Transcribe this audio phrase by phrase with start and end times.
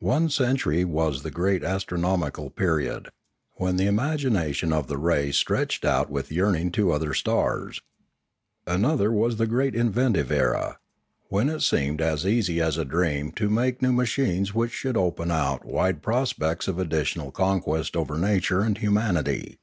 [0.00, 3.08] One century was the great as tronomical period,
[3.54, 7.80] when the imagination of the race stretched out with yearning to other stars.
[8.66, 10.76] Another was the great inventive era,
[11.30, 13.92] when it seemed as easy as 554 Ethics 555 a dream to make new
[14.30, 19.56] machines which should open out wide prospects of additional conquest over nature and humanity.